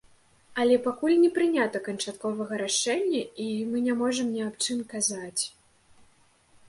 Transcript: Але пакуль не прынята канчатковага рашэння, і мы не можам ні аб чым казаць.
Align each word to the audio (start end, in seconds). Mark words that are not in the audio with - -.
Але 0.61 0.77
пакуль 0.85 1.13
не 1.23 1.27
прынята 1.35 1.81
канчатковага 1.87 2.53
рашэння, 2.63 3.21
і 3.47 3.47
мы 3.75 3.85
не 3.89 3.93
можам 4.03 4.33
ні 4.37 4.41
аб 4.51 4.55
чым 4.67 4.79
казаць. 4.95 5.43